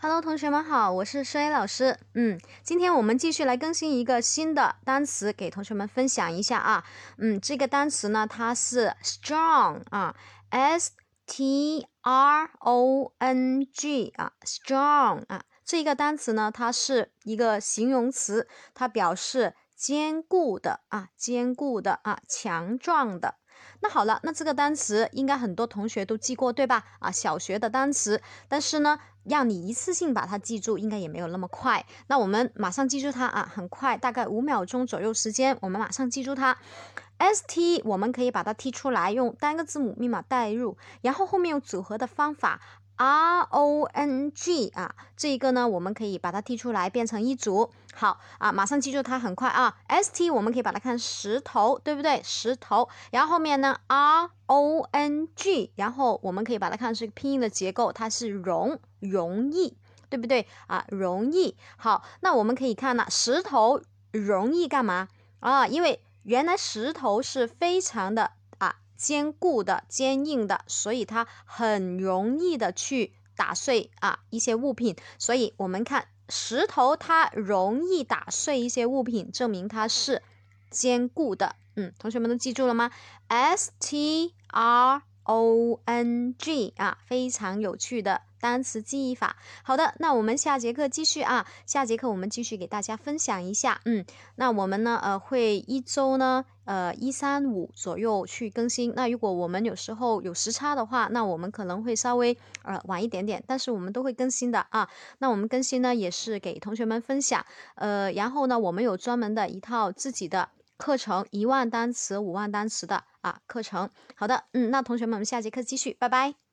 [0.00, 1.98] Hello，同学们好，我是施 A 老师。
[2.14, 6.84] 嗯，今天我们继续来更新一个新的单词，给同学们分享一下啊。
[7.16, 10.14] 嗯，这个单词呢，它是 strong 啊
[10.50, 10.92] ，S
[11.26, 15.42] T R O N G 啊，strong 啊。
[15.64, 23.34] 这个单词呢，它是一个形容词，它表示坚固的啊，坚固的啊，强壮的。
[23.80, 26.84] 那好了，那这个单词应该很多同学都记过，对吧？
[27.00, 31.84] 啊，小学的单词，但是呢，让你一次性把它记住，应该也没有那么快。
[32.06, 36.56] 那我们马上记住它啊，很快，大概五秒钟左右时间，我们马上记住它。
[37.18, 42.60] S T 我们可以把它踢出来，用单个字母密码代入，然后后面用组合的方法。
[43.00, 47.70] R O N G 啊，这一个呢，我们可以把它踢出来，变成一组。
[47.94, 49.76] 好啊，马上记住它，很快啊。
[49.86, 52.20] S T 我们可以把它看石头，对不对？
[52.24, 52.88] 石头。
[53.12, 59.76] 然后后面呢，R O N G，然后我们可以把它看成是拼音的结构，它是容容易，
[60.10, 60.84] 对不对啊？
[60.88, 61.56] 容易。
[61.76, 65.08] 好，那我们可以看呢，石头容易干嘛
[65.40, 65.66] 啊？
[65.66, 68.76] 因为原来石头是非常的啊。
[68.96, 74.96] 坚固的、坚硬的，所以它很容易的去打碎啊一些物品。
[75.18, 80.20] 所以我们看石头，它容易打碎一些物品，证明它是
[80.70, 81.56] 坚固的。
[81.76, 82.90] 嗯，同学们都记住了吗
[83.28, 88.22] ？S T R O N G 啊，非常有趣的。
[88.40, 91.44] 单词记忆法，好的，那我们下节课继续啊。
[91.66, 94.04] 下节课我们继续给大家分享一下，嗯，
[94.36, 98.92] 那我们呢，呃，会一周呢，呃，一三五左右去更新。
[98.94, 104.88] 那如果我们有时候有时差的话，那我们可能会稍微呃晚一点点，但是我们都会更新的啊。
[105.18, 113.90] 那我们更新呢，也是给同学们分享，呃，然后呢，我们有专门的一套自己的课程，一万单词、五万单词的啊课程。
[114.14, 116.47] 好的，嗯，那同学们，我们下节课继续，拜拜。